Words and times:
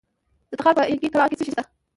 د 0.49 0.51
تخار 0.59 0.73
په 0.77 0.83
ینګي 0.91 1.09
قلعه 1.13 1.29
کې 1.29 1.37
څه 1.39 1.43
شی 1.47 1.51
شته؟ 1.53 1.63